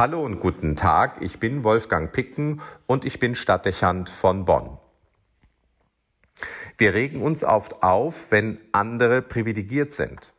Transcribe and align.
Hallo 0.00 0.24
und 0.24 0.40
guten 0.40 0.76
Tag, 0.76 1.20
ich 1.20 1.40
bin 1.40 1.62
Wolfgang 1.62 2.10
Picken 2.10 2.62
und 2.86 3.04
ich 3.04 3.18
bin 3.18 3.34
Stadtdechant 3.34 4.08
von 4.08 4.46
Bonn. 4.46 4.78
Wir 6.78 6.94
regen 6.94 7.20
uns 7.20 7.44
oft 7.44 7.82
auf, 7.82 8.30
wenn 8.30 8.58
andere 8.72 9.20
privilegiert 9.20 9.92
sind. 9.92 10.32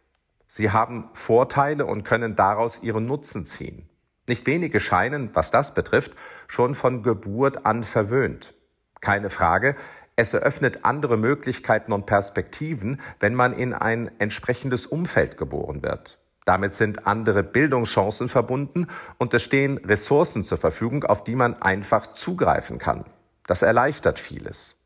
Sie 0.48 0.72
haben 0.72 1.12
Vorteile 1.14 1.86
und 1.86 2.04
können 2.04 2.36
daraus 2.36 2.82
ihren 2.82 3.06
Nutzen 3.06 3.46
ziehen. 3.46 3.88
Nicht 4.28 4.48
wenige 4.48 4.80
scheinen, 4.80 5.30
was 5.36 5.52
das 5.52 5.76
betrifft, 5.76 6.14
schon 6.48 6.74
von 6.74 7.04
Geburt 7.04 7.64
an 7.64 7.84
verwöhnt. 7.84 8.56
Keine 9.00 9.30
Frage, 9.30 9.76
es 10.16 10.34
eröffnet 10.34 10.86
andere 10.86 11.18
Möglichkeiten 11.18 11.92
und 11.92 12.08
Perspektiven, 12.08 13.00
wenn 13.20 13.36
man 13.36 13.54
in 13.54 13.76
ein 13.76 14.10
entsprechendes 14.18 14.88
Umfeld 14.88 15.38
geboren 15.38 15.84
wird. 15.84 16.18
Damit 16.46 16.74
sind 16.74 17.06
andere 17.06 17.44
Bildungschancen 17.44 18.28
verbunden 18.28 18.88
und 19.18 19.34
es 19.34 19.44
stehen 19.44 19.78
Ressourcen 19.78 20.44
zur 20.44 20.58
Verfügung, 20.58 21.04
auf 21.04 21.24
die 21.24 21.36
man 21.36 21.62
einfach 21.62 22.08
zugreifen 22.08 22.80
kann. 22.80 23.06
Das 23.46 23.62
erleichtert 23.62 24.18
vieles. 24.18 24.78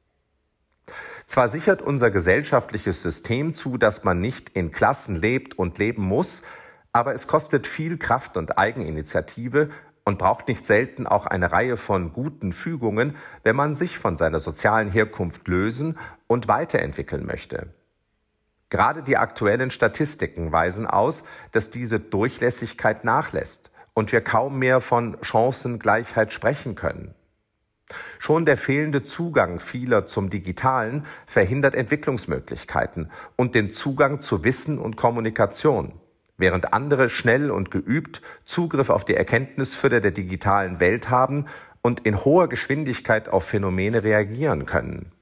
Zwar 1.25 1.47
sichert 1.47 1.81
unser 1.81 2.11
gesellschaftliches 2.11 3.01
System 3.01 3.53
zu, 3.53 3.77
dass 3.77 4.03
man 4.03 4.19
nicht 4.19 4.49
in 4.49 4.71
Klassen 4.71 5.15
lebt 5.15 5.57
und 5.57 5.77
leben 5.77 6.03
muss, 6.03 6.43
aber 6.91 7.13
es 7.13 7.27
kostet 7.27 7.67
viel 7.67 7.97
Kraft 7.97 8.37
und 8.37 8.57
Eigeninitiative 8.57 9.69
und 10.03 10.19
braucht 10.19 10.47
nicht 10.47 10.65
selten 10.65 11.07
auch 11.07 11.25
eine 11.25 11.51
Reihe 11.51 11.77
von 11.77 12.13
guten 12.13 12.53
Fügungen, 12.53 13.15
wenn 13.43 13.55
man 13.55 13.73
sich 13.73 13.97
von 13.97 14.17
seiner 14.17 14.39
sozialen 14.39 14.91
Herkunft 14.91 15.47
lösen 15.47 15.97
und 16.27 16.47
weiterentwickeln 16.47 17.25
möchte. 17.25 17.73
Gerade 18.75 19.03
die 19.03 19.15
aktuellen 19.15 19.71
Statistiken 19.71 20.51
weisen 20.51 20.85
aus, 20.85 21.23
dass 21.53 21.69
diese 21.69 21.97
Durchlässigkeit 21.97 23.05
nachlässt 23.05 23.71
und 23.93 24.11
wir 24.11 24.19
kaum 24.19 24.59
mehr 24.59 24.81
von 24.81 25.15
Chancengleichheit 25.21 26.33
sprechen 26.33 26.75
können. 26.75 27.15
Schon 28.19 28.43
der 28.43 28.57
fehlende 28.57 29.05
Zugang 29.05 29.61
vieler 29.61 30.07
zum 30.07 30.29
Digitalen 30.29 31.05
verhindert 31.25 31.73
Entwicklungsmöglichkeiten 31.73 33.09
und 33.37 33.55
den 33.55 33.71
Zugang 33.71 34.19
zu 34.19 34.43
Wissen 34.43 34.77
und 34.77 34.97
Kommunikation, 34.97 35.93
während 36.35 36.73
andere 36.73 37.07
schnell 37.07 37.51
und 37.51 37.71
geübt 37.71 38.21
Zugriff 38.43 38.89
auf 38.89 39.05
die 39.05 39.15
Erkenntnisfülle 39.15 40.01
der 40.01 40.11
digitalen 40.11 40.81
Welt 40.81 41.09
haben 41.09 41.45
und 41.81 42.01
in 42.01 42.25
hoher 42.25 42.49
Geschwindigkeit 42.49 43.29
auf 43.29 43.45
Phänomene 43.45 44.03
reagieren 44.03 44.65
können. 44.65 45.14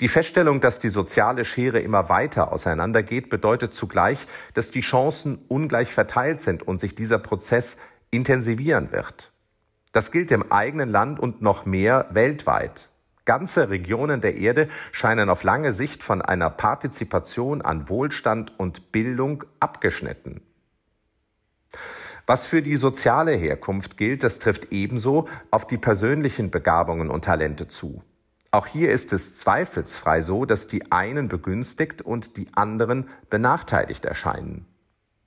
Die 0.00 0.08
Feststellung, 0.08 0.60
dass 0.60 0.78
die 0.78 0.88
soziale 0.88 1.44
Schere 1.44 1.80
immer 1.80 2.08
weiter 2.08 2.52
auseinandergeht, 2.52 3.30
bedeutet 3.30 3.74
zugleich, 3.74 4.26
dass 4.52 4.70
die 4.70 4.80
Chancen 4.80 5.38
ungleich 5.48 5.92
verteilt 5.92 6.40
sind 6.40 6.62
und 6.62 6.80
sich 6.80 6.94
dieser 6.94 7.18
Prozess 7.18 7.78
intensivieren 8.10 8.92
wird. 8.92 9.32
Das 9.92 10.10
gilt 10.10 10.32
im 10.32 10.50
eigenen 10.50 10.90
Land 10.90 11.20
und 11.20 11.40
noch 11.40 11.66
mehr 11.66 12.08
weltweit. 12.10 12.90
Ganze 13.24 13.70
Regionen 13.70 14.20
der 14.20 14.36
Erde 14.36 14.68
scheinen 14.92 15.30
auf 15.30 15.44
lange 15.44 15.72
Sicht 15.72 16.02
von 16.02 16.20
einer 16.20 16.50
Partizipation 16.50 17.62
an 17.62 17.88
Wohlstand 17.88 18.58
und 18.58 18.92
Bildung 18.92 19.44
abgeschnitten. 19.60 20.42
Was 22.26 22.46
für 22.46 22.60
die 22.60 22.76
soziale 22.76 23.32
Herkunft 23.32 23.96
gilt, 23.96 24.24
das 24.24 24.38
trifft 24.38 24.72
ebenso 24.72 25.28
auf 25.50 25.66
die 25.66 25.78
persönlichen 25.78 26.50
Begabungen 26.50 27.10
und 27.10 27.24
Talente 27.24 27.68
zu. 27.68 28.02
Auch 28.54 28.68
hier 28.68 28.92
ist 28.92 29.12
es 29.12 29.36
zweifelsfrei 29.36 30.20
so, 30.20 30.44
dass 30.44 30.68
die 30.68 30.92
einen 30.92 31.26
begünstigt 31.26 32.02
und 32.02 32.36
die 32.36 32.46
anderen 32.54 33.08
benachteiligt 33.28 34.04
erscheinen. 34.04 34.64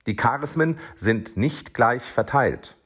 Die 0.06 0.16
Charismen 0.16 0.78
sind 0.96 1.36
nicht 1.36 1.74
gleich 1.74 2.02
verteilt. 2.02 2.78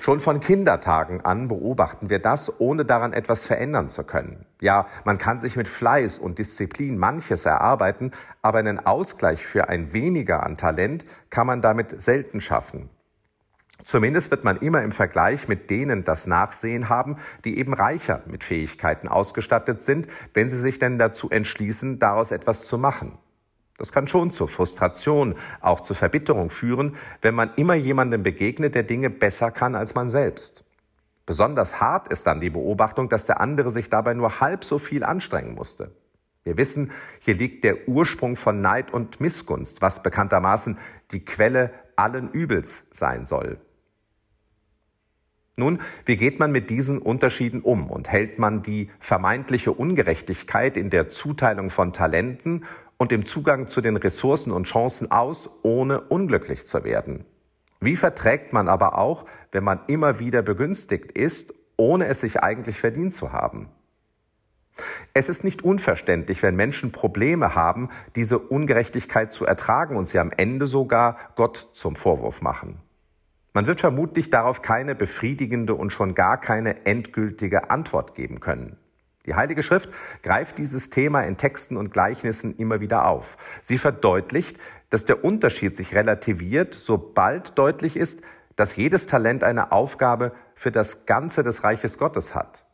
Schon 0.00 0.20
von 0.20 0.40
Kindertagen 0.40 1.22
an 1.22 1.48
beobachten 1.48 2.10
wir 2.10 2.18
das, 2.18 2.60
ohne 2.60 2.84
daran 2.84 3.14
etwas 3.14 3.46
verändern 3.46 3.88
zu 3.88 4.04
können. 4.04 4.44
Ja, 4.60 4.86
man 5.06 5.16
kann 5.16 5.40
sich 5.40 5.56
mit 5.56 5.68
Fleiß 5.68 6.18
und 6.18 6.38
Disziplin 6.38 6.98
manches 6.98 7.46
erarbeiten, 7.46 8.10
aber 8.42 8.58
einen 8.58 8.84
Ausgleich 8.84 9.46
für 9.46 9.70
ein 9.70 9.94
weniger 9.94 10.42
an 10.42 10.58
Talent 10.58 11.06
kann 11.30 11.46
man 11.46 11.62
damit 11.62 12.02
selten 12.02 12.42
schaffen. 12.42 12.90
Zumindest 13.84 14.30
wird 14.30 14.44
man 14.44 14.58
immer 14.58 14.82
im 14.82 14.92
Vergleich 14.92 15.48
mit 15.48 15.70
denen 15.70 16.04
das 16.04 16.26
Nachsehen 16.26 16.88
haben, 16.88 17.16
die 17.44 17.58
eben 17.58 17.72
reicher 17.72 18.22
mit 18.26 18.44
Fähigkeiten 18.44 19.08
ausgestattet 19.08 19.80
sind, 19.80 20.08
wenn 20.34 20.50
sie 20.50 20.58
sich 20.58 20.78
denn 20.78 20.98
dazu 20.98 21.30
entschließen, 21.30 21.98
daraus 21.98 22.30
etwas 22.30 22.66
zu 22.66 22.76
machen. 22.76 23.18
Das 23.78 23.92
kann 23.92 24.08
schon 24.08 24.32
zur 24.32 24.48
Frustration, 24.48 25.36
auch 25.60 25.80
zur 25.80 25.94
Verbitterung 25.94 26.50
führen, 26.50 26.96
wenn 27.22 27.34
man 27.34 27.54
immer 27.54 27.74
jemandem 27.74 28.24
begegnet, 28.24 28.74
der 28.74 28.82
Dinge 28.82 29.08
besser 29.08 29.52
kann 29.52 29.76
als 29.76 29.94
man 29.94 30.10
selbst. 30.10 30.64
Besonders 31.24 31.80
hart 31.80 32.08
ist 32.08 32.26
dann 32.26 32.40
die 32.40 32.50
Beobachtung, 32.50 33.08
dass 33.08 33.26
der 33.26 33.40
andere 33.40 33.70
sich 33.70 33.88
dabei 33.88 34.14
nur 34.14 34.40
halb 34.40 34.64
so 34.64 34.78
viel 34.78 35.04
anstrengen 35.04 35.54
musste. 35.54 35.92
Wir 36.42 36.56
wissen, 36.56 36.90
hier 37.20 37.34
liegt 37.34 37.62
der 37.62 37.86
Ursprung 37.86 38.34
von 38.34 38.60
Neid 38.60 38.92
und 38.92 39.20
Missgunst, 39.20 39.80
was 39.80 40.02
bekanntermaßen 40.02 40.78
die 41.12 41.24
Quelle 41.24 41.70
allen 41.94 42.30
Übels 42.30 42.88
sein 42.90 43.26
soll. 43.26 43.60
Nun, 45.58 45.80
wie 46.06 46.16
geht 46.16 46.38
man 46.38 46.52
mit 46.52 46.70
diesen 46.70 46.98
Unterschieden 47.00 47.62
um 47.62 47.90
und 47.90 48.08
hält 48.08 48.38
man 48.38 48.62
die 48.62 48.90
vermeintliche 49.00 49.72
Ungerechtigkeit 49.72 50.76
in 50.76 50.88
der 50.88 51.10
Zuteilung 51.10 51.68
von 51.68 51.92
Talenten 51.92 52.64
und 52.96 53.10
im 53.10 53.26
Zugang 53.26 53.66
zu 53.66 53.80
den 53.80 53.96
Ressourcen 53.96 54.52
und 54.52 54.68
Chancen 54.68 55.10
aus, 55.10 55.50
ohne 55.64 56.00
unglücklich 56.00 56.64
zu 56.64 56.84
werden? 56.84 57.24
Wie 57.80 57.96
verträgt 57.96 58.52
man 58.52 58.68
aber 58.68 58.96
auch, 58.96 59.24
wenn 59.50 59.64
man 59.64 59.80
immer 59.88 60.20
wieder 60.20 60.42
begünstigt 60.42 61.10
ist, 61.10 61.52
ohne 61.76 62.06
es 62.06 62.20
sich 62.20 62.40
eigentlich 62.40 62.78
verdient 62.78 63.12
zu 63.12 63.32
haben? 63.32 63.68
Es 65.12 65.28
ist 65.28 65.42
nicht 65.42 65.62
unverständlich, 65.62 66.40
wenn 66.44 66.54
Menschen 66.54 66.92
Probleme 66.92 67.56
haben, 67.56 67.88
diese 68.14 68.38
Ungerechtigkeit 68.38 69.32
zu 69.32 69.44
ertragen 69.44 69.96
und 69.96 70.06
sie 70.06 70.20
am 70.20 70.30
Ende 70.36 70.66
sogar 70.66 71.16
Gott 71.34 71.70
zum 71.72 71.96
Vorwurf 71.96 72.42
machen. 72.42 72.80
Man 73.58 73.66
wird 73.66 73.80
vermutlich 73.80 74.30
darauf 74.30 74.62
keine 74.62 74.94
befriedigende 74.94 75.74
und 75.74 75.90
schon 75.90 76.14
gar 76.14 76.40
keine 76.40 76.86
endgültige 76.86 77.72
Antwort 77.72 78.14
geben 78.14 78.38
können. 78.38 78.76
Die 79.26 79.34
Heilige 79.34 79.64
Schrift 79.64 79.90
greift 80.22 80.58
dieses 80.58 80.90
Thema 80.90 81.22
in 81.22 81.36
Texten 81.36 81.76
und 81.76 81.90
Gleichnissen 81.90 82.54
immer 82.54 82.80
wieder 82.80 83.08
auf. 83.08 83.36
Sie 83.60 83.76
verdeutlicht, 83.76 84.58
dass 84.90 85.06
der 85.06 85.24
Unterschied 85.24 85.76
sich 85.76 85.96
relativiert, 85.96 86.72
sobald 86.72 87.58
deutlich 87.58 87.96
ist, 87.96 88.22
dass 88.54 88.76
jedes 88.76 89.08
Talent 89.08 89.42
eine 89.42 89.72
Aufgabe 89.72 90.30
für 90.54 90.70
das 90.70 91.04
Ganze 91.06 91.42
des 91.42 91.64
Reiches 91.64 91.98
Gottes 91.98 92.36
hat. 92.36 92.64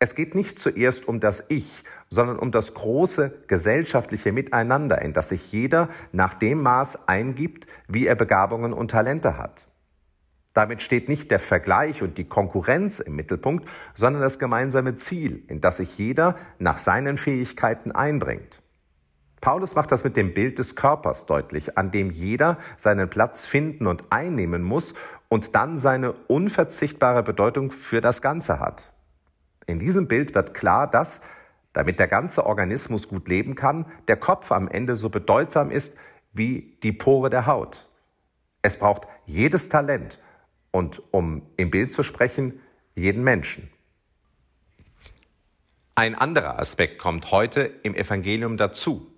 Es 0.00 0.16
geht 0.16 0.34
nicht 0.34 0.58
zuerst 0.58 1.06
um 1.06 1.20
das 1.20 1.44
Ich, 1.50 1.84
sondern 2.08 2.40
um 2.40 2.50
das 2.50 2.74
große 2.74 3.44
gesellschaftliche 3.46 4.32
Miteinander, 4.32 5.00
in 5.02 5.12
das 5.12 5.28
sich 5.28 5.52
jeder 5.52 5.88
nach 6.10 6.34
dem 6.34 6.62
Maß 6.62 7.06
eingibt, 7.06 7.68
wie 7.86 8.08
er 8.08 8.16
Begabungen 8.16 8.72
und 8.72 8.90
Talente 8.90 9.38
hat. 9.38 9.68
Damit 10.56 10.80
steht 10.80 11.10
nicht 11.10 11.30
der 11.30 11.38
Vergleich 11.38 12.02
und 12.02 12.16
die 12.16 12.24
Konkurrenz 12.24 13.00
im 13.00 13.14
Mittelpunkt, 13.14 13.68
sondern 13.94 14.22
das 14.22 14.38
gemeinsame 14.38 14.94
Ziel, 14.94 15.44
in 15.48 15.60
das 15.60 15.76
sich 15.76 15.98
jeder 15.98 16.34
nach 16.58 16.78
seinen 16.78 17.18
Fähigkeiten 17.18 17.92
einbringt. 17.92 18.62
Paulus 19.42 19.74
macht 19.74 19.92
das 19.92 20.02
mit 20.02 20.16
dem 20.16 20.32
Bild 20.32 20.58
des 20.58 20.74
Körpers 20.74 21.26
deutlich, 21.26 21.76
an 21.76 21.90
dem 21.90 22.10
jeder 22.10 22.56
seinen 22.78 23.10
Platz 23.10 23.44
finden 23.44 23.86
und 23.86 24.04
einnehmen 24.08 24.62
muss 24.62 24.94
und 25.28 25.54
dann 25.54 25.76
seine 25.76 26.12
unverzichtbare 26.12 27.22
Bedeutung 27.22 27.70
für 27.70 28.00
das 28.00 28.22
Ganze 28.22 28.58
hat. 28.58 28.94
In 29.66 29.78
diesem 29.78 30.08
Bild 30.08 30.34
wird 30.34 30.54
klar, 30.54 30.88
dass, 30.88 31.20
damit 31.74 31.98
der 31.98 32.08
ganze 32.08 32.46
Organismus 32.46 33.08
gut 33.08 33.28
leben 33.28 33.56
kann, 33.56 33.84
der 34.08 34.16
Kopf 34.16 34.50
am 34.52 34.68
Ende 34.68 34.96
so 34.96 35.10
bedeutsam 35.10 35.70
ist 35.70 35.98
wie 36.32 36.78
die 36.82 36.92
Pore 36.92 37.28
der 37.28 37.44
Haut. 37.44 37.90
Es 38.62 38.78
braucht 38.78 39.06
jedes 39.26 39.68
Talent, 39.68 40.18
und 40.76 41.02
um 41.10 41.40
im 41.56 41.70
Bild 41.70 41.90
zu 41.90 42.02
sprechen, 42.02 42.60
jeden 42.94 43.24
Menschen. 43.24 43.70
Ein 45.94 46.14
anderer 46.14 46.58
Aspekt 46.58 46.98
kommt 46.98 47.30
heute 47.30 47.62
im 47.82 47.94
Evangelium 47.94 48.58
dazu. 48.58 49.10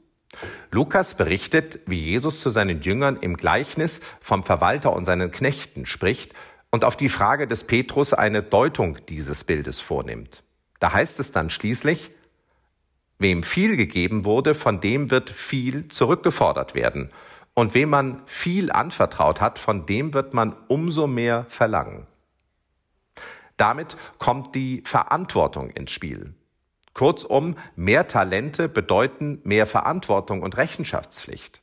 Lukas 0.70 1.16
berichtet, 1.16 1.80
wie 1.86 1.98
Jesus 1.98 2.42
zu 2.42 2.50
seinen 2.50 2.80
Jüngern 2.82 3.16
im 3.16 3.36
Gleichnis 3.36 4.00
vom 4.20 4.44
Verwalter 4.44 4.92
und 4.92 5.04
seinen 5.04 5.32
Knechten 5.32 5.84
spricht 5.84 6.32
und 6.70 6.84
auf 6.84 6.96
die 6.96 7.08
Frage 7.08 7.48
des 7.48 7.64
Petrus 7.64 8.14
eine 8.14 8.44
Deutung 8.44 9.04
dieses 9.08 9.42
Bildes 9.42 9.80
vornimmt. 9.80 10.44
Da 10.78 10.92
heißt 10.92 11.18
es 11.18 11.32
dann 11.32 11.50
schließlich, 11.50 12.12
wem 13.18 13.42
viel 13.42 13.76
gegeben 13.76 14.24
wurde, 14.24 14.54
von 14.54 14.80
dem 14.80 15.10
wird 15.10 15.30
viel 15.30 15.88
zurückgefordert 15.88 16.76
werden. 16.76 17.10
Und 17.58 17.74
wem 17.74 17.90
man 17.90 18.22
viel 18.26 18.70
anvertraut 18.70 19.40
hat, 19.40 19.58
von 19.58 19.84
dem 19.84 20.14
wird 20.14 20.32
man 20.32 20.54
umso 20.68 21.08
mehr 21.08 21.44
verlangen. 21.48 22.06
Damit 23.56 23.96
kommt 24.18 24.54
die 24.54 24.84
Verantwortung 24.86 25.70
ins 25.70 25.90
Spiel. 25.90 26.34
Kurzum, 26.94 27.56
mehr 27.74 28.06
Talente 28.06 28.68
bedeuten 28.68 29.40
mehr 29.42 29.66
Verantwortung 29.66 30.42
und 30.42 30.56
Rechenschaftspflicht. 30.56 31.60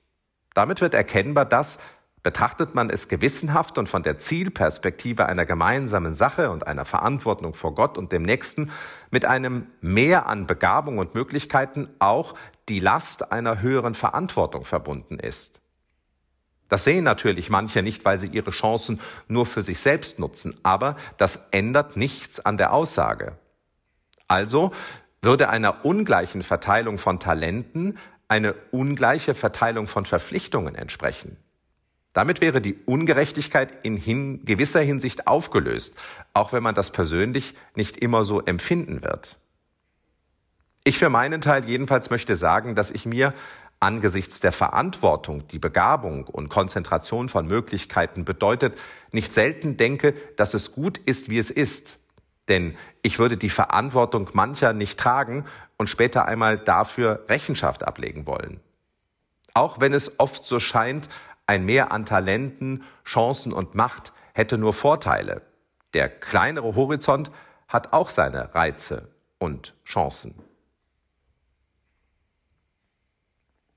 Damit 0.53 0.81
wird 0.81 0.93
erkennbar, 0.93 1.45
dass 1.45 1.79
Betrachtet 2.23 2.73
man 2.73 2.89
es 2.89 3.07
gewissenhaft 3.07 3.77
und 3.77 3.87
von 3.87 4.01
der 4.03 4.17
Zielperspektive 4.17 5.27
einer 5.27 5.45
gemeinsamen 5.45 6.15
Sache 6.15 6.49
und 6.49 6.65
einer 6.65 6.83
Verantwortung 6.83 7.53
vor 7.53 7.75
Gott 7.75 7.99
und 7.99 8.11
dem 8.11 8.23
Nächsten 8.23 8.71
mit 9.11 9.25
einem 9.25 9.67
Mehr 9.79 10.25
an 10.25 10.47
Begabung 10.47 10.97
und 10.97 11.13
Möglichkeiten 11.13 11.87
auch 11.99 12.33
die 12.67 12.79
Last 12.79 13.31
einer 13.31 13.61
höheren 13.61 13.93
Verantwortung 13.93 14.65
verbunden 14.65 15.19
ist. 15.19 15.61
Das 16.69 16.83
sehen 16.83 17.03
natürlich 17.03 17.49
manche 17.49 17.83
nicht, 17.83 18.05
weil 18.05 18.17
sie 18.17 18.27
ihre 18.27 18.51
Chancen 18.51 18.99
nur 19.27 19.45
für 19.45 19.61
sich 19.61 19.79
selbst 19.79 20.19
nutzen, 20.19 20.57
aber 20.63 20.97
das 21.17 21.47
ändert 21.51 21.95
nichts 21.95 22.39
an 22.39 22.57
der 22.57 22.73
Aussage. 22.73 23.37
Also 24.27 24.71
würde 25.21 25.49
einer 25.49 25.85
ungleichen 25.85 26.43
Verteilung 26.43 26.97
von 26.97 27.19
Talenten 27.19 27.97
eine 28.27 28.55
ungleiche 28.71 29.35
Verteilung 29.35 29.87
von 29.87 30.05
Verpflichtungen 30.05 30.75
entsprechen. 30.75 31.37
Damit 32.13 32.41
wäre 32.41 32.61
die 32.61 32.75
Ungerechtigkeit 32.85 33.69
in 33.83 33.97
hin 33.97 34.45
gewisser 34.45 34.79
Hinsicht 34.79 35.27
aufgelöst, 35.27 35.97
auch 36.33 36.53
wenn 36.53 36.63
man 36.63 36.73
das 36.73 36.91
persönlich 36.91 37.55
nicht 37.75 37.97
immer 37.97 38.23
so 38.23 38.41
empfinden 38.41 39.03
wird. 39.03 39.37
Ich 40.85 40.97
für 40.97 41.09
meinen 41.09 41.41
Teil 41.41 41.65
jedenfalls 41.65 42.09
möchte 42.09 42.35
sagen, 42.35 42.75
dass 42.75 42.91
ich 42.91 43.05
mir 43.05 43.33
angesichts 43.79 44.39
der 44.39 44.51
Verantwortung, 44.51 45.47
die 45.49 45.59
Begabung 45.59 46.25
und 46.25 46.49
Konzentration 46.49 47.29
von 47.29 47.47
Möglichkeiten 47.47 48.25
bedeutet, 48.25 48.77
nicht 49.11 49.33
selten 49.33 49.77
denke, 49.77 50.13
dass 50.37 50.53
es 50.53 50.71
gut 50.73 50.97
ist, 50.97 51.29
wie 51.29 51.37
es 51.37 51.51
ist. 51.51 51.97
Denn 52.47 52.77
ich 53.01 53.19
würde 53.19 53.37
die 53.37 53.49
Verantwortung 53.49 54.29
mancher 54.33 54.73
nicht 54.73 54.99
tragen 54.99 55.45
und 55.77 55.89
später 55.89 56.25
einmal 56.25 56.57
dafür 56.57 57.25
Rechenschaft 57.27 57.83
ablegen 57.83 58.27
wollen. 58.27 58.59
Auch 59.53 59.79
wenn 59.79 59.93
es 59.93 60.19
oft 60.19 60.45
so 60.45 60.59
scheint, 60.59 61.09
ein 61.47 61.65
Mehr 61.65 61.91
an 61.91 62.05
Talenten, 62.05 62.83
Chancen 63.05 63.53
und 63.53 63.75
Macht 63.75 64.13
hätte 64.33 64.57
nur 64.57 64.73
Vorteile. 64.73 65.41
Der 65.93 66.09
kleinere 66.09 66.75
Horizont 66.75 67.31
hat 67.67 67.93
auch 67.93 68.09
seine 68.09 68.53
Reize 68.53 69.09
und 69.37 69.73
Chancen. 69.85 70.44